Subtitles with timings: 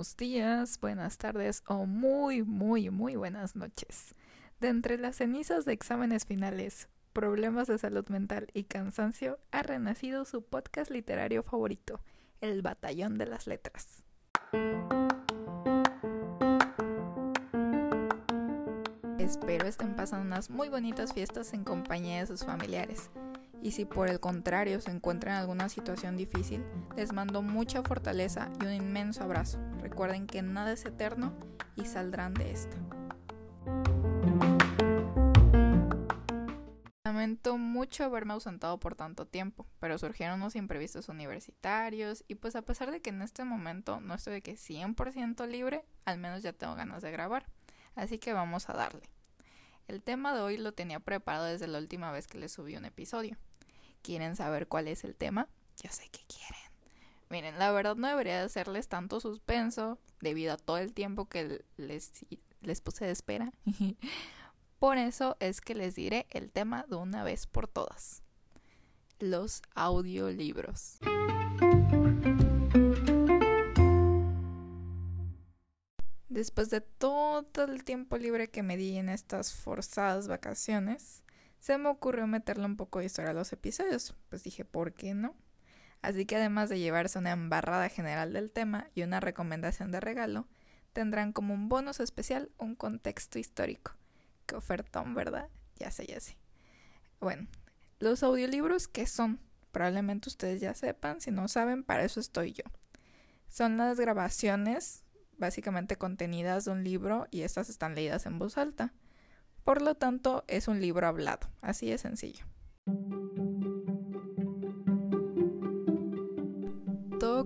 [0.00, 4.14] buenos días, buenas tardes o muy, muy, muy buenas noches.
[4.58, 10.24] De entre las cenizas de exámenes finales, problemas de salud mental y cansancio, ha renacido
[10.24, 12.00] su podcast literario favorito,
[12.40, 14.02] El Batallón de las Letras.
[19.18, 23.10] Espero estén pasando unas muy bonitas fiestas en compañía de sus familiares.
[23.60, 26.64] Y si por el contrario se encuentran en alguna situación difícil,
[26.96, 29.58] les mando mucha fortaleza y un inmenso abrazo.
[30.00, 31.34] Recuerden que nada es eterno
[31.76, 32.74] y saldrán de esta.
[37.04, 42.62] Lamento mucho haberme ausentado por tanto tiempo, pero surgieron unos imprevistos universitarios y pues a
[42.62, 46.54] pesar de que en este momento no estoy de que 100% libre, al menos ya
[46.54, 47.44] tengo ganas de grabar.
[47.94, 49.02] Así que vamos a darle.
[49.86, 52.86] El tema de hoy lo tenía preparado desde la última vez que les subí un
[52.86, 53.36] episodio.
[54.00, 55.46] ¿Quieren saber cuál es el tema?
[55.76, 56.59] Yo sé que quieren.
[57.30, 62.10] Miren, la verdad no debería hacerles tanto suspenso debido a todo el tiempo que les,
[62.60, 63.52] les puse de espera.
[64.80, 68.24] por eso es que les diré el tema de una vez por todas.
[69.20, 70.98] Los audiolibros.
[76.28, 81.22] Después de todo el tiempo libre que me di en estas forzadas vacaciones,
[81.60, 84.16] se me ocurrió meterle un poco de historia a los episodios.
[84.30, 85.36] Pues dije, ¿por qué no?
[86.02, 90.46] Así que además de llevarse una embarrada general del tema y una recomendación de regalo,
[90.92, 93.92] tendrán como un bonus especial un contexto histórico.
[94.46, 95.48] Qué ofertón, ¿verdad?
[95.76, 96.36] Ya sé, ya sé.
[97.20, 97.48] Bueno,
[97.98, 99.40] los audiolibros, ¿qué son?
[99.72, 102.64] Probablemente ustedes ya sepan, si no saben, para eso estoy yo.
[103.48, 105.04] Son las grabaciones
[105.36, 108.92] básicamente contenidas de un libro y estas están leídas en voz alta.
[109.64, 112.46] Por lo tanto, es un libro hablado, así de sencillo.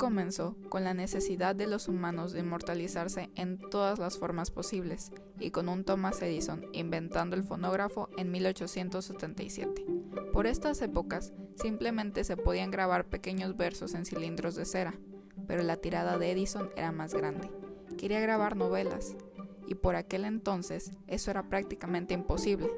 [0.00, 5.50] Comenzó con la necesidad de los humanos de inmortalizarse en todas las formas posibles y
[5.50, 9.84] con un Thomas Edison inventando el fonógrafo en 1877.
[10.32, 14.94] Por estas épocas simplemente se podían grabar pequeños versos en cilindros de cera,
[15.46, 17.50] pero la tirada de Edison era más grande.
[17.98, 19.16] Quería grabar novelas,
[19.66, 22.70] y por aquel entonces eso era prácticamente imposible.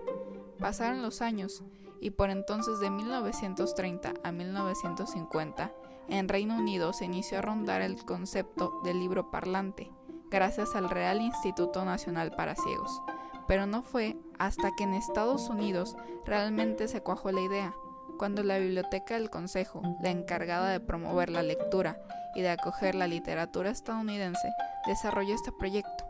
[0.58, 1.62] Pasaron los años
[2.00, 5.72] y por entonces de 1930 a 1950
[6.08, 9.90] en Reino Unido se inició a rondar el concepto del libro parlante,
[10.30, 13.02] gracias al Real Instituto Nacional para Ciegos.
[13.48, 17.74] Pero no fue hasta que en Estados Unidos realmente se cuajó la idea,
[18.18, 22.00] cuando la Biblioteca del Consejo, la encargada de promover la lectura
[22.34, 24.48] y de acoger la literatura estadounidense,
[24.86, 26.04] desarrolló este proyecto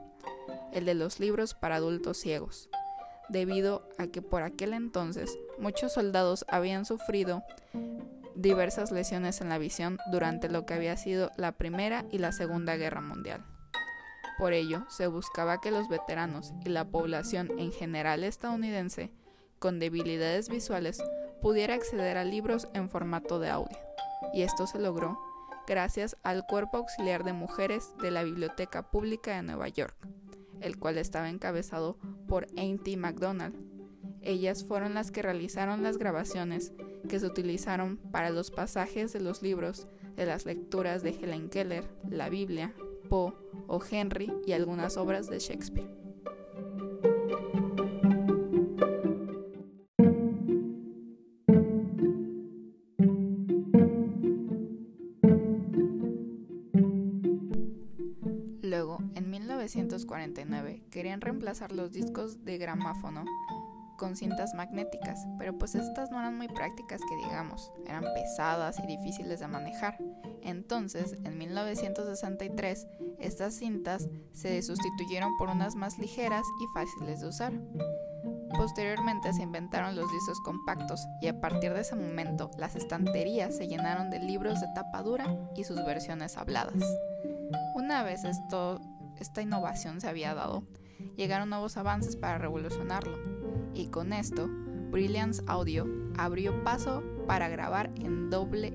[0.72, 2.68] el de los libros para adultos ciegos,
[3.28, 7.42] debido a que por aquel entonces muchos soldados habían sufrido
[8.34, 12.76] diversas lesiones en la visión durante lo que había sido la Primera y la Segunda
[12.76, 13.44] Guerra Mundial.
[14.38, 19.12] Por ello, se buscaba que los veteranos y la población en general estadounidense
[19.58, 21.02] con debilidades visuales
[21.40, 23.78] pudiera acceder a libros en formato de audio,
[24.32, 25.18] y esto se logró
[25.66, 29.94] gracias al Cuerpo Auxiliar de Mujeres de la Biblioteca Pública de Nueva York,
[30.60, 33.56] el cual estaba encabezado por Auntie MacDonald.
[34.22, 36.72] Ellas fueron las que realizaron las grabaciones
[37.08, 39.86] que se utilizaron para los pasajes de los libros
[40.16, 42.74] de las lecturas de Helen Keller, la Biblia,
[43.08, 43.32] Poe
[43.66, 45.88] o Henry y algunas obras de Shakespeare.
[58.62, 63.24] Luego, en 1949, querían reemplazar los discos de gramáfono
[64.02, 68.86] con cintas magnéticas, pero pues estas no eran muy prácticas que digamos, eran pesadas y
[68.88, 69.96] difíciles de manejar.
[70.42, 72.88] Entonces, en 1963,
[73.20, 77.52] estas cintas se sustituyeron por unas más ligeras y fáciles de usar.
[78.56, 83.68] Posteriormente se inventaron los discos compactos y a partir de ese momento las estanterías se
[83.68, 86.82] llenaron de libros de tapa dura y sus versiones habladas.
[87.76, 88.80] Una vez esto,
[89.20, 90.64] esta innovación se había dado,
[91.16, 93.41] llegaron nuevos avances para revolucionarlo,
[93.74, 94.48] y con esto,
[94.90, 95.86] Brilliance Audio
[96.16, 98.74] abrió paso para grabar en doble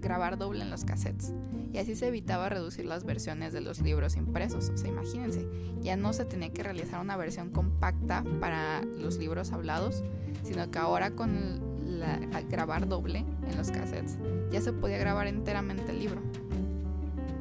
[0.00, 1.34] grabar doble en los cassettes
[1.72, 4.70] y así se evitaba reducir las versiones de los libros impresos.
[4.70, 5.46] O sea, imagínense,
[5.82, 10.02] ya no se tenía que realizar una versión compacta para los libros hablados,
[10.42, 11.60] sino que ahora con
[12.48, 14.18] grabar doble en los cassettes
[14.50, 16.22] ya se podía grabar enteramente el libro.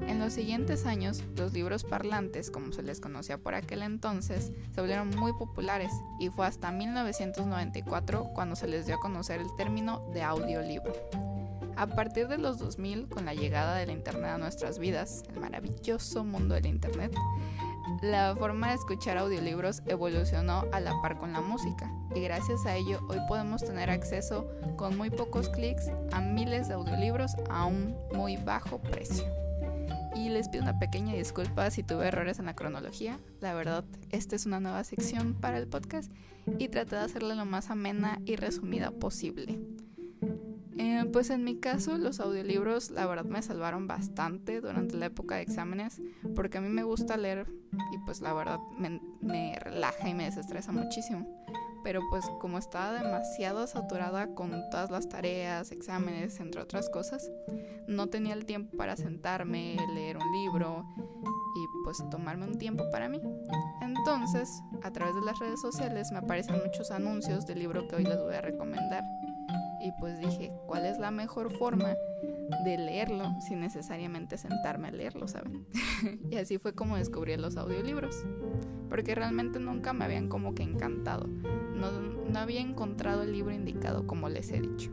[0.10, 4.82] En los siguientes años, los libros parlantes, como se les conocía por aquel entonces, se
[4.82, 10.10] volvieron muy populares y fue hasta 1994 cuando se les dio a conocer el término
[10.12, 10.94] de audiolibro.
[11.78, 16.24] A partir de los 2000, con la llegada del Internet a nuestras vidas, el maravilloso
[16.24, 17.14] mundo del Internet,
[18.02, 22.76] la forma de escuchar audiolibros evolucionó a la par con la música y gracias a
[22.76, 27.96] ello hoy podemos tener acceso con muy pocos clics a miles de audiolibros a un
[28.12, 29.49] muy bajo precio.
[30.16, 33.20] Y les pido una pequeña disculpa si tuve errores en la cronología.
[33.42, 36.12] La verdad, esta es una nueva sección para el podcast
[36.58, 39.60] y traté de hacerla lo más amena y resumida posible.
[40.78, 45.36] Eh, pues en mi caso los audiolibros la verdad me salvaron bastante durante la época
[45.36, 46.02] de exámenes
[46.36, 47.48] porque a mí me gusta leer
[47.92, 51.28] y pues la verdad me, me relaja y me desestresa muchísimo.
[51.84, 57.30] Pero pues como estaba demasiado saturada con todas las tareas, exámenes, entre otras cosas,
[57.90, 60.86] no tenía el tiempo para sentarme, leer un libro
[61.56, 63.20] y pues tomarme un tiempo para mí.
[63.82, 68.04] Entonces, a través de las redes sociales me aparecen muchos anuncios del libro que hoy
[68.04, 69.04] les voy a recomendar
[69.82, 71.96] y pues dije, ¿cuál es la mejor forma
[72.64, 75.66] de leerlo sin necesariamente sentarme a leerlo, ¿saben?
[76.30, 78.24] y así fue como descubrí los audiolibros,
[78.90, 84.06] porque realmente nunca me habían como que encantado, no, no había encontrado el libro indicado
[84.06, 84.92] como les he dicho.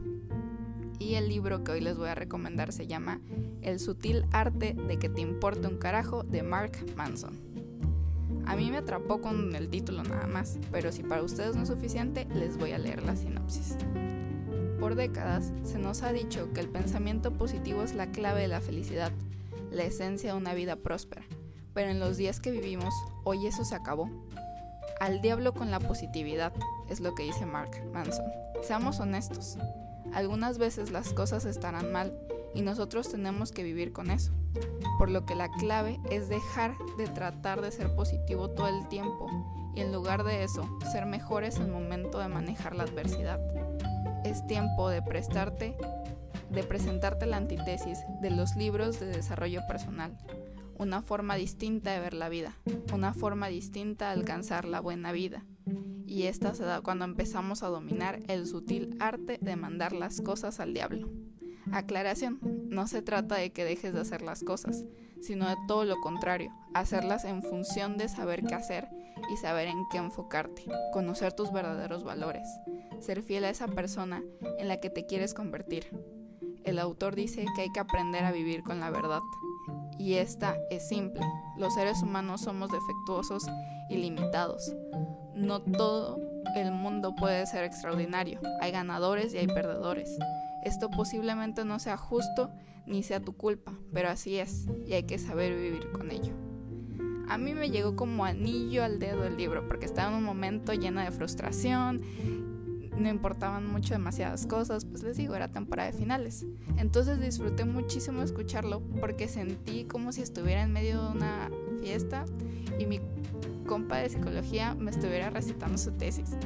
[0.99, 3.21] Y el libro que hoy les voy a recomendar se llama
[3.63, 7.39] El sutil arte de que te importe un carajo de Mark Manson.
[8.47, 11.69] A mí me atrapó con el título nada más, pero si para ustedes no es
[11.69, 13.77] suficiente, les voy a leer la sinopsis.
[14.79, 18.61] Por décadas se nos ha dicho que el pensamiento positivo es la clave de la
[18.61, 19.11] felicidad,
[19.73, 21.23] la esencia de una vida próspera,
[21.75, 22.95] pero en los días que vivimos,
[23.25, 24.09] hoy eso se acabó.
[25.01, 26.53] Al diablo con la positividad,
[26.89, 28.25] es lo que dice Mark Manson.
[28.63, 29.59] Seamos honestos,
[30.17, 32.19] algunas veces las cosas estarán mal
[32.55, 34.33] y nosotros tenemos que vivir con eso,
[34.97, 39.29] por lo que la clave es dejar de tratar de ser positivo todo el tiempo
[39.75, 43.39] y en lugar de eso, ser mejores el momento de manejar la adversidad
[44.25, 45.77] es tiempo de prestarte,
[46.49, 50.17] de presentarte la antítesis de los libros de desarrollo personal,
[50.79, 52.57] una forma distinta de ver la vida,
[52.91, 55.45] una forma distinta de alcanzar la buena vida.
[56.07, 60.61] Y esta se da cuando empezamos a dominar el sutil arte de mandar las cosas
[60.61, 61.09] al diablo.
[61.73, 64.85] Aclaración, no se trata de que dejes de hacer las cosas,
[65.21, 68.89] sino de todo lo contrario, hacerlas en función de saber qué hacer
[69.33, 72.47] y saber en qué enfocarte, conocer tus verdaderos valores,
[73.01, 74.23] ser fiel a esa persona
[74.59, 75.91] en la que te quieres convertir.
[76.65, 79.21] El autor dice que hay que aprender a vivir con la verdad.
[79.99, 81.23] Y esta es simple.
[81.57, 83.47] Los seres humanos somos defectuosos
[83.89, 84.75] y limitados.
[85.37, 86.19] No todo
[86.57, 88.41] el mundo puede ser extraordinario.
[88.61, 90.19] Hay ganadores y hay perdedores.
[90.65, 92.51] Esto posiblemente no sea justo
[92.87, 96.33] ni sea tu culpa, pero así es y hay que saber vivir con ello.
[97.29, 100.73] A mí me llegó como anillo al dedo el libro porque estaba en un momento
[100.73, 102.03] lleno de frustración
[102.99, 106.47] no importaban mucho demasiadas cosas, pues les digo, era temporada de finales.
[106.79, 111.51] Entonces disfruté muchísimo escucharlo porque sentí como si estuviera en medio de una
[111.81, 112.25] fiesta
[112.79, 113.01] y mi
[113.67, 116.37] compa de psicología me estuviera recitando su tesis.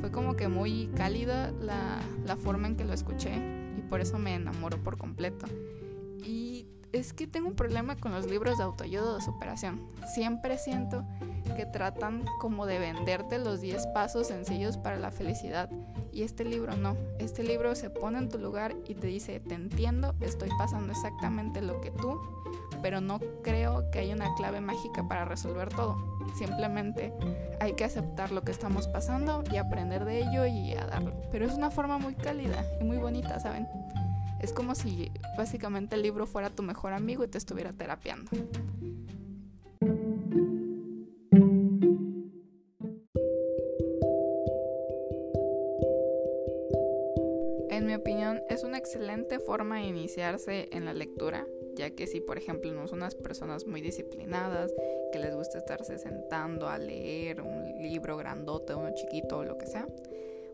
[0.00, 3.32] Fue como que muy cálida la, la forma en que lo escuché
[3.76, 5.46] y por eso me enamoró por completo.
[6.24, 6.49] Y
[6.92, 9.80] es que tengo un problema con los libros de autoayuda de superación.
[10.14, 11.04] Siempre siento
[11.56, 15.70] que tratan como de venderte los 10 pasos sencillos para la felicidad.
[16.12, 16.96] Y este libro no.
[17.18, 21.60] Este libro se pone en tu lugar y te dice, te entiendo, estoy pasando exactamente
[21.62, 22.20] lo que tú,
[22.82, 25.96] pero no creo que haya una clave mágica para resolver todo.
[26.36, 27.12] Simplemente
[27.60, 31.12] hay que aceptar lo que estamos pasando y aprender de ello y a darlo.
[31.30, 33.68] Pero es una forma muy cálida y muy bonita, ¿saben?
[34.40, 38.30] Es como si básicamente el libro fuera tu mejor amigo y te estuviera terapiando.
[47.68, 52.20] En mi opinión, es una excelente forma de iniciarse en la lectura, ya que si
[52.20, 54.72] por ejemplo no son unas personas muy disciplinadas,
[55.12, 59.66] que les gusta estarse sentando a leer un libro grandote, uno chiquito o lo que
[59.66, 59.86] sea,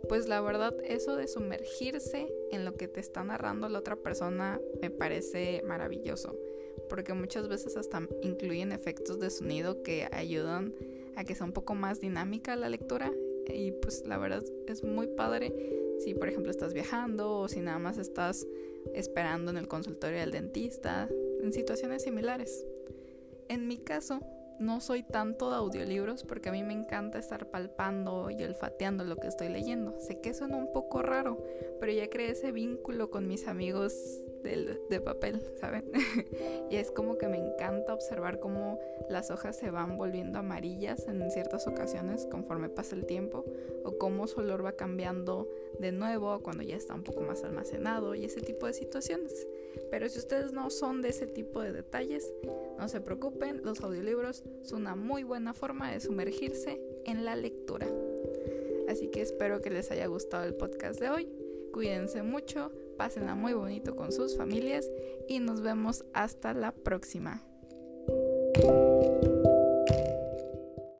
[0.09, 4.61] pues la verdad eso de sumergirse en lo que te está narrando la otra persona
[4.81, 6.37] me parece maravilloso,
[6.89, 10.75] porque muchas veces hasta incluyen efectos de sonido que ayudan
[11.17, 13.13] a que sea un poco más dinámica la lectura
[13.49, 15.55] y pues la verdad es muy padre
[15.99, 18.47] si por ejemplo estás viajando o si nada más estás
[18.95, 21.09] esperando en el consultorio del dentista,
[21.43, 22.65] en situaciones similares.
[23.49, 24.21] En mi caso,
[24.59, 29.17] no soy tanto de audiolibros porque a mí me encanta estar palpando y olfateando lo
[29.17, 29.99] que estoy leyendo.
[30.01, 31.43] Sé que suena un poco raro,
[31.81, 33.95] pero ya creé ese vínculo con mis amigos
[34.43, 35.91] de papel, ¿saben?
[36.71, 41.31] y es como que me encanta observar cómo las hojas se van volviendo amarillas en
[41.31, 43.45] ciertas ocasiones conforme pasa el tiempo,
[43.85, 45.49] o cómo su olor va cambiando
[45.81, 49.47] de nuevo cuando ya está un poco más almacenado y ese tipo de situaciones.
[49.91, 52.33] Pero si ustedes no son de ese tipo de detalles,
[52.79, 57.87] no se preocupen, los audiolibros son una muy buena forma de sumergirse en la lectura.
[58.89, 61.29] Así que espero que les haya gustado el podcast de hoy.
[61.73, 64.91] Cuídense mucho, pásenla muy bonito con sus familias
[65.29, 67.43] y nos vemos hasta la próxima.